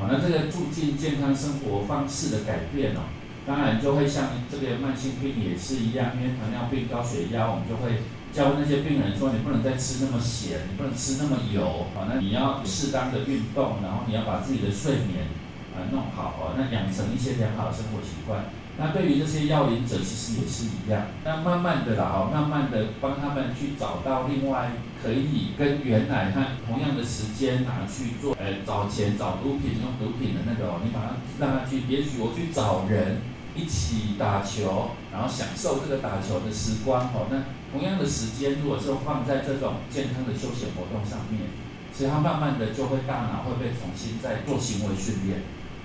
[0.00, 3.00] 好，那这个促进健康生活方式的改变哦，
[3.46, 8.00] 当然就会像这个慢性病也是一样，因为糖尿病、高血压，我们就会
[8.32, 15.28] 教那些病人说，你不能再吃那么咸，你不能吃那么油，好，那你要适当的运动，然后你要把自己的睡眠
[15.76, 18.48] 啊弄好，哦，那养成一些良好的生活习惯。
[18.80, 21.04] 那对于这些药瘾者，其实也是一样。
[21.22, 33.20] 那慢慢的啦，哦，慢慢的帮他们去找到另外可以跟原来他同样的时间拿去做，呃，找钱找毒品用毒品的那个哦，你把他让他去，也许我去找人
[33.54, 37.28] 一起打球，然后享受这个打球的时光哦。
[37.28, 41.52] 那同样的时间，如果是放在这种健康的休闲活动上面，
[41.92, 45.42] 所以他慢慢的就会大脑会被重新再做行为训练。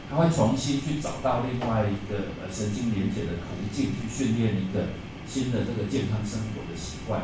[0.09, 4.93] 他会重新去找到另外一个呃神经连接的途径，去训练一个
[5.27, 7.21] 新的这个健康生活的习惯。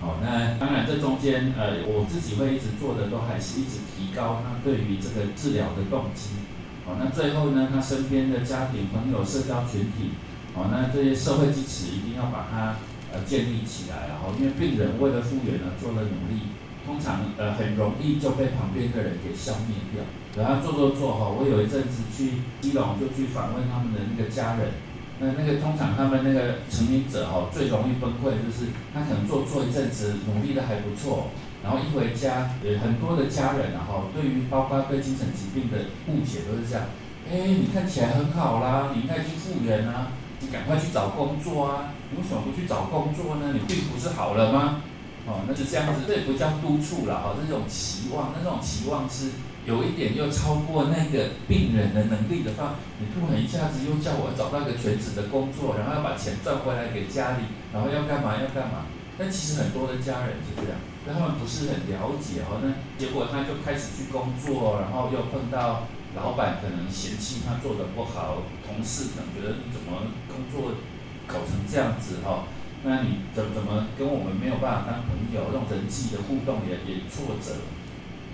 [0.00, 6.38] 好，那当然这中间呃我自己会一直做的都还是一直提高他对于这个治疗的动机。
[6.84, 10.12] 好，那最后呢，他身边的家庭、朋友、社交群体，
[10.54, 12.76] 好，那这些社会支持一定要把它
[13.12, 14.08] 呃建立起来。
[14.08, 16.54] 然后，因为病人为了复原而做了努力。
[16.86, 20.00] 通常呃很容易就被旁边的人给消灭掉，
[20.38, 24.70] 然后做做做哈，我有一阵子去基隆就去访问他们的那个家人，
[25.18, 31.28] 那那个通常他们那个成瘾者哈最容易崩溃，就是他可能做做一阵子努力的还不错，
[31.62, 36.86] 然后一回家，呃很多的家人然后对于包括对精神疾病的误解都是这样，
[37.28, 43.52] 哎，你看起来很好啦，你应该去复原啊，你赶快去找工作啊，你为什么不去找工作呢？
[43.52, 44.82] 你并不是好了吗？
[45.26, 49.32] 哦，那是这样子，这也不叫督促了哈，这种期望，那种期望是
[49.68, 58.88] 有一点又超过那个病人的能力的话，你不能一下子又叫我找到一个全职的工作，然后要把钱赚回来给家里，然后要干嘛要干嘛？
[59.20, 65.84] 但其实很多的家人是这样，但他们不是很了解哦，那结果他就开始去工作，然后又碰到
[66.16, 70.80] 老板可能嫌弃他做的不好，同事可能觉得你怎么工作
[71.28, 72.48] 搞成这样子哈，
[72.88, 77.52] 那你怎么怎么跟我们没有办法当朋友，这种人际的互动也也挫折，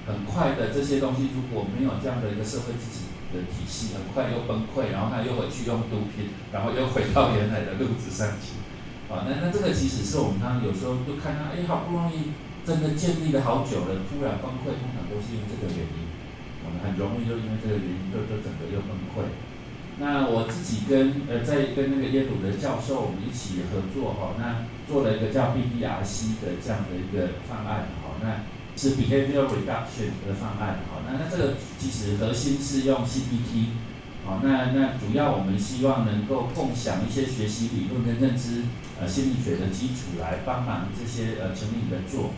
[0.07, 8.61] 很快的这些东西如果没有这样的一个社会自己的体系，很快又崩溃，然后他又回去用毒品，然后又回到原来的路子上去。
[9.13, 12.33] 啊，那那这个其实是我们刚刚有时候就看到，哎，好不容易
[12.65, 16.09] 真的建立了好久了，突然崩溃，通常都是因为这个原因。
[16.65, 19.29] 我们很容易就因为这个原因，就就整个又崩溃。
[20.01, 28.43] 那我自己跟呃在跟那个耶鲁的教授我们一起合作哈，那做了一个叫 BBRC 的这样的一个方案哈，那
[28.77, 33.69] 是 Behavior Reduction 的方案好，那那这个其实核心是用 CBT。
[34.27, 38.65] 好，那那主要我们希望能够共享一些学习理论跟认知，
[38.99, 42.31] 呃，心理学的基础来帮忙这些呃成瘾的做。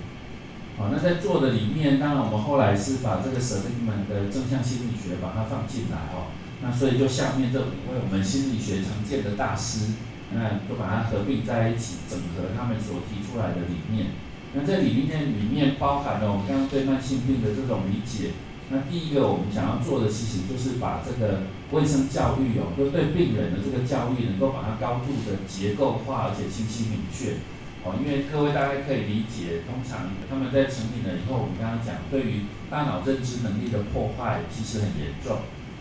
[0.77, 6.27] 好，那在做的里面，当然我们后来是把这个 s e l i m a n 的正向心理学把它放进来哦。
[6.61, 9.93] 那所以就下面这五位我们心理学常见的大师，
[10.35, 14.11] 那就把它合并在一起，整合他们所提出来的理念。
[14.55, 18.31] 那这里面里面包含了我们刚刚对慢性病的这种理解。
[18.69, 27.39] 那第一个我们想要做的，事情就是把这个卫生教育哦，就对病人的这个教育，能够把它高度的结构化，而且清晰明确
[27.85, 27.95] 哦。
[28.03, 35.39] 因为各位大概可以理解，通常他们在成年了以后，我们刚刚讲，对于大脑认知能力的破坏其实很严重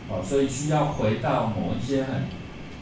[0.08, 2.30] 哦，所以需要回到某一些很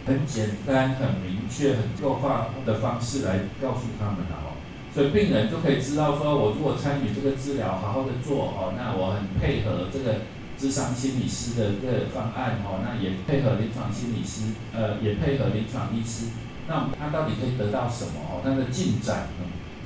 [0.06, 4.53] 很简单、很明确、很构化的方式来告诉他们哦。
[4.94, 10.22] 所以病人就可以知道说，我如果参与这个治疗，好好的做哦，那我很配合这个
[10.56, 16.30] 智商心理师的这个方案哦，那也配合临床心理师，呃，也配合临床医师，
[16.68, 18.46] 那他到底可以得到什么哦？
[18.46, 19.30] 他的进展，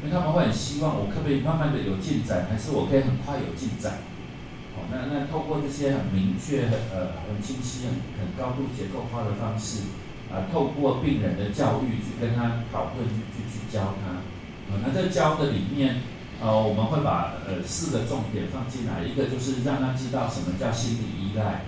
[0.03, 4.03] 因为他们会很希望我可不可以慢慢的有进展，还是我可以很快有进展？
[4.75, 9.87] 哦，那那透过这些很明确、很呃很清晰、很很高度结构化的方式，
[10.27, 14.35] 啊，透过病人的教育去跟他讨论，去去去教他。
[14.69, 16.01] 啊，那在教的里面，
[16.41, 21.65] 呃，我们会把呃四个重点放进来，一个就是让他知道什么叫心理依赖，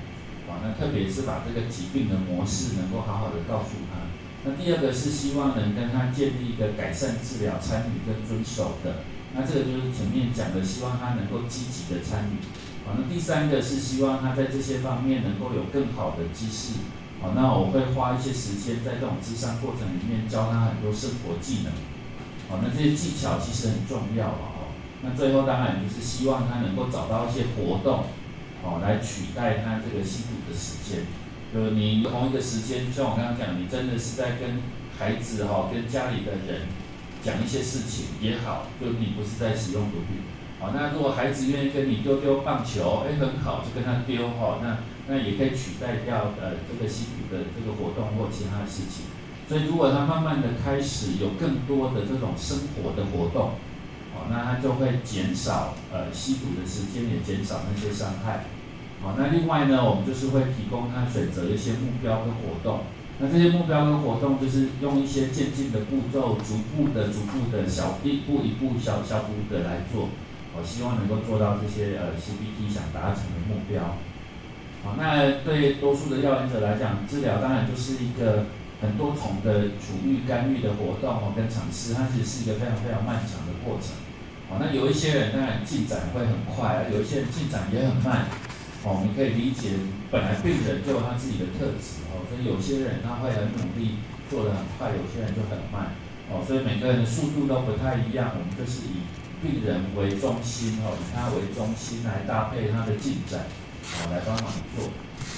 [0.47, 4.03] 啊，那特别是把这个疾病的模式能够好好的告诉他。
[4.43, 9.03] 那第二个是希望能跟他建立一个改善治疗参与跟遵守的，
[9.35, 12.39] 那这个就是前面讲的，希望他能够积极的参与。
[12.87, 16.79] 啊，那第三个是希望他在这些方面能够有更好的知识。
[17.21, 21.71] 好，那我会花一些时间在这种智商过程里面教他很多生活技能。
[22.49, 24.73] 哦，那这些技巧其实很重要了哦。
[25.01, 28.05] 那最后当然就是希望他能够找到一些活动，
[28.63, 31.05] 哦，来取代他这个吸毒的时间。
[31.53, 34.61] 就你同一个时间，像我刚刚讲，你真的是在跟
[34.97, 36.67] 孩子哈，跟家里的人
[37.23, 40.21] 讲一些事情也好，就你不是在使用毒品。
[40.59, 44.59] 好，那如果孩子愿意跟你丢丢棒球，哎，很好，就跟他丢哈。
[44.61, 49.05] 那那也可以取代掉呃这个吸毒的这个活动或其他的事情。
[49.49, 53.57] 所以，如果他慢慢的开始有更多的这种生活的活动，
[54.13, 58.45] 哦，那他就会减少呃吸毒的时间，也减少那些伤害。
[59.01, 62.81] 好，那另外呢，我们就是会提供他选择一些目标跟活动。
[63.17, 70.09] 那这些目标跟活动就是用一些渐进的步骤，逐步的、逐步的小一步一步、小小步的来做。
[70.55, 73.97] 我希望能够做到这些呃 CBT 想达成的目标。
[74.83, 78.45] 好，那对多数的药瘾者来讲，治疗当然就是一个。
[78.81, 83.91] 很多重的处遇干预的活动哦，跟尝试，它其实是一个非常非常漫长的过程。
[84.49, 88.25] 哦，那有一些人当然进展会很快，有一些人进展也很慢。
[88.81, 89.75] 哦，你可以理解，
[90.09, 93.99] 本来病人就有他自己的特质哦，所以有些人他会很努力，
[94.31, 95.91] 做得很快，有些人就很慢。
[96.31, 98.31] 哦，所以每个人的速度都不太一样。
[98.31, 99.03] 我们就是以
[99.43, 103.43] 病人为中心哦，以他为中心来搭配他的进展，
[103.99, 104.87] 哦，来帮忙做。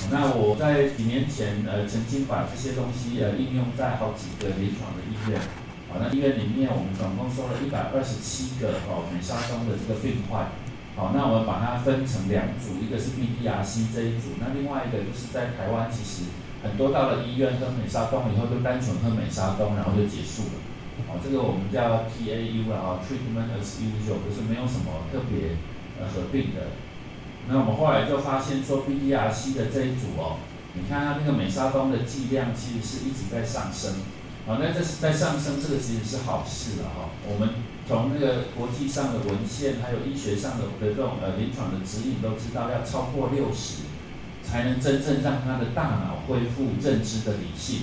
[0.10, 5.40] 那我在几年前，呃，曾经把这些东西呃应用在好几个临床的医院，
[5.88, 10.52] 好，那医院里面我们总共收了一百二十七个哦美沙东的这个病患，
[10.98, 16.28] 好，那我们把它分成两组，一个是 BDRC 这一组，那另外一个就是在台湾其实
[16.64, 20.60] 很多到了医院喝美沙东以后就单纯喝美沙东，然后就结束了，
[21.08, 25.56] 好，这个我们叫 TAU 了啊，Treatment as usual，就是没有什么特别
[26.02, 26.76] 呃合并的。
[27.48, 30.38] 那我们后来就发现说，BDRC 的这一组哦，
[30.74, 33.96] 你看它那个美沙酮的剂量其实是一直在上升，
[34.46, 37.10] 好，那这是在上升，这个其实是好事了哈。
[37.28, 37.50] 我们
[37.88, 43.84] 从那个国际上的文献，还有医学上的的这种呃临床的指引都知道，要超过六十，
[44.44, 47.82] 才能真正让他的大脑恢复认知的理性。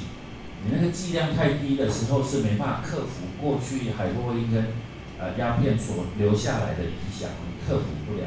[0.64, 4.72] 你那个剂量太低的时候，是没办法克服过去海洛因跟
[5.18, 8.26] 呃鸦片所留下来的影响，你克服不了。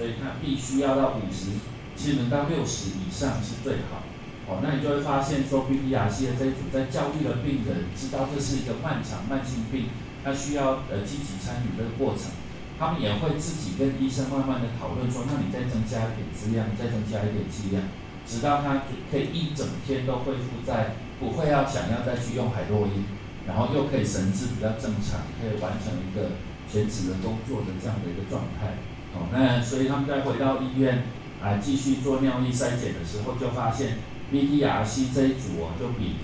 [0.00, 1.60] 所以它必须要到五十，
[1.94, 4.00] 其实能到六十以上是最好。
[4.48, 9.92] 哦，那你就会发现说，B P R C 的这一组在教育了病人，知道这是一个漫长慢性病，
[10.24, 12.32] 他需要呃积极参与这个过程。
[12.80, 17.84] 他们也会自己跟医生慢慢的讨论说，那你再增加一点质量，再增加一点剂量，
[18.24, 20.96] 直到他可以一整天都恢复在。
[21.20, 23.04] 不会要想要再去用海洛因，
[23.46, 28.80] 然后又可以神志比较正常，可以完成一个全职的工作的这样的一个状态。
[29.14, 31.04] 哦，那所以他们再回到医院
[31.42, 33.98] 啊，继续做尿液筛检的时候，就发现
[34.30, 36.16] B T R C 这一组哦，就比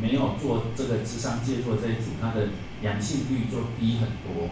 [0.00, 2.48] 没有做这个智商介入这一组，它的
[2.82, 4.50] 阳性率就低很多。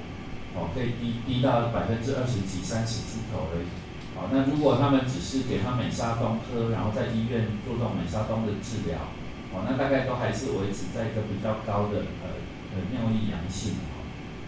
[0.55, 3.67] 哦，可以低低到百分之二十几、三十出头而已。
[4.15, 9.11] 好，那如果他们只是给他美沙东喝，然后在医院做这种美沙东的治疗。
[9.51, 12.39] 哦，那大概都还是维持在一个比较高的呃
[12.71, 13.75] 呃尿液阳性。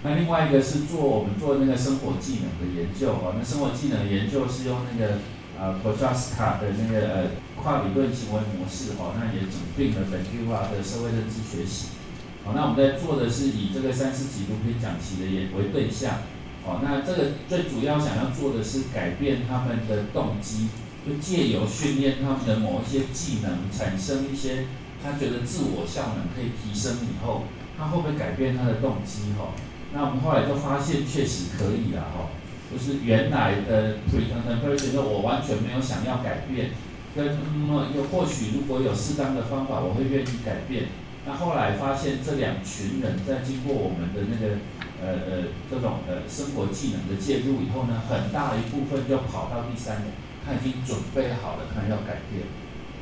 [0.07, 5.19] 那另外一个是做我们做那个生活技能的研究哦，那生活技能研究是用那个
[5.59, 7.17] 呃 p o j a s k a 的那个呃
[7.61, 11.99] 跨理论行为模式哦，那也整定了 b e n g u a 的社会认知学习。
[12.45, 16.23] 好，那我们在做的是以这个三四级毒品讲期的也为对象。
[16.63, 20.69] 哦，那这个最主要想要做的是改变他们的动机，
[21.03, 24.67] 就借由训练他们的某一些技能，产生一些。
[25.03, 27.45] 他觉得自我效能可以提升以后，
[27.79, 29.35] 他会不会改变他的动机？
[29.39, 29.55] 哈，
[29.93, 32.31] 那我们后来就发现确实可以了，哈，
[32.71, 36.71] 就是原来的腿疼疼，而且说我完全没有想要改变，
[37.15, 40.89] 跟那又或许如果有适当的方法，我会愿意改变。
[41.25, 44.63] 那后来发现这两群人在经过我们的那个
[45.03, 45.31] 呃呃
[45.71, 50.15] 这种呃生活技能的介入以后呢，很大一部分就跑到第三年，
[50.45, 52.47] 他已经准备好了，他要改变。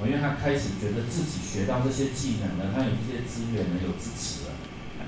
[0.05, 4.53] 因为他开始觉得自己学到这些技能了，他有这些资源呢，有支持了，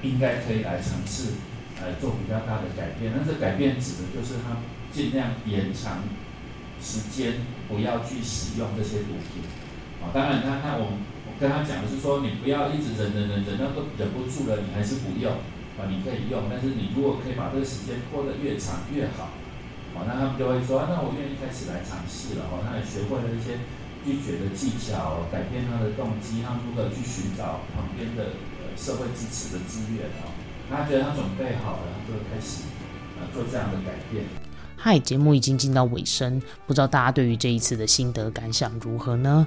[0.01, 1.37] 应该可以来尝试，
[1.81, 3.13] 呃，做比较大的改变。
[3.15, 4.59] 那这改变指的就是他
[4.93, 6.05] 尽量延长
[6.81, 9.45] 时间，不要去使用这些毒品。
[10.01, 10.97] 啊，当然他他我
[11.27, 15.33] 我跟他讲的是说，你不要一直忍忍忍忍到都忍不住了，你还是不用。
[15.77, 19.37] 啊，你可以用，但是你如果可以把这个时间拖得越长越好。
[19.97, 22.49] 啊，那他们就会说，那我愿意开始来尝试了。
[22.53, 23.59] 哦，那也学会了一些。
[24.07, 30.31] 拒绝的技巧，改变他的动机，他如何去寻找旁边的呃社会支持的资源哦？
[30.69, 32.63] 他觉得他准备好了，就开始
[33.21, 34.25] 呃做这样的改变。
[34.77, 39.47] 嗨，节目已经进到尾声，不知道大家对于这一次的心得感想如何呢？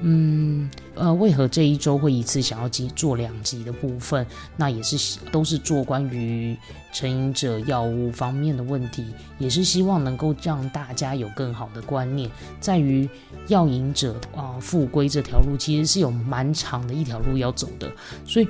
[0.00, 4.26] 嗯，呃，为何这一周会一次想要集做两集的部分？
[4.56, 6.56] 那也是都是做关于
[6.92, 9.06] 成瘾者药物方面的问题，
[9.38, 12.30] 也是希望能够让大家有更好的观念，
[12.60, 13.08] 在于
[13.48, 17.90] 药瘾者啊复归这条路其实是有蛮长的一条路要走的，
[18.24, 18.48] 所以。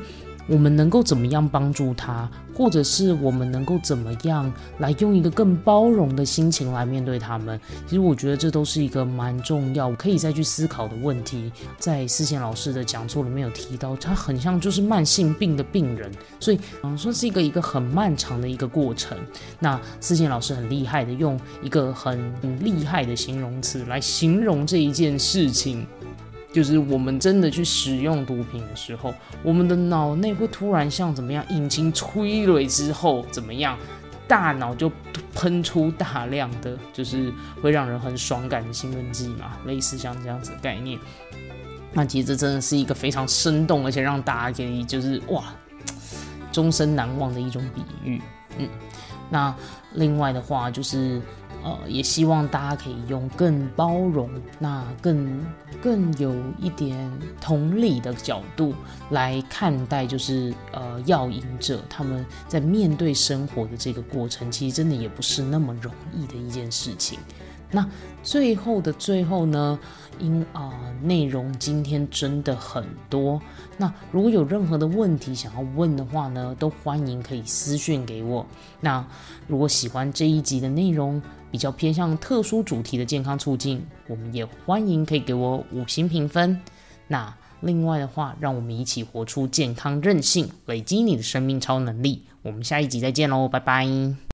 [0.48, 7.60] 我们能够怎么样帮助他，或者是我们能够怎么样来用一个更包容的心情来面对他们？
[7.86, 11.52] 其实我觉得这都是一个蛮重要，可以再去思考的问题。
[11.76, 19.18] 在思贤老师的讲座里面有提到，他很像就是慢性病的病人，所以嗯，说是一个一个很漫长的一个过程。
[19.60, 22.32] 那思贤老师很厉害的，用一个很
[22.64, 25.86] 厉害的形容词来形容这一件事情。
[26.58, 31.44] 就是我们真的去使用毒品的时候，我们的脑内会突然像怎么样？
[31.50, 33.78] 引擎催泪之后怎么样？
[34.26, 34.90] 大脑就
[35.32, 37.32] 喷出大量的，就是
[37.62, 40.98] 会让人很爽感的兴奋剂嘛，类似像这样子的概念。
[41.92, 45.44] 那其实这真的是一个非常生动，而且让大家可以就是哇，
[46.50, 48.20] 终身难忘的一种比喻。
[48.58, 48.68] 嗯，
[49.30, 49.54] 那
[49.92, 51.22] 另外的话就是。
[51.62, 55.44] 呃，也希望大家可以用更包容、那更
[55.82, 56.96] 更有一点
[57.40, 58.74] 同理的角度
[59.10, 67.18] 来看待，就是呃，药瘾者他们在面对生活的这个过程，其实真的也不是那么容易的一件事情。
[67.70, 67.86] 那
[68.22, 69.78] 最后的最后呢？
[70.20, 73.40] 因啊，内容今天真的很多。
[73.76, 78.44] 那如果有任何的问题想要问的话呢，都欢迎可以私讯给我。
[78.80, 79.06] 那
[79.46, 86.60] 如果喜欢这一集的内容，比较偏向特殊主题的健康促进，我们也欢迎可以给我五星评分。
[87.06, 92.22] 那另外的话，让我们一起活出健康韧性，累积你的生命超能力。
[92.42, 94.27] 我们下一集再见喽，拜拜。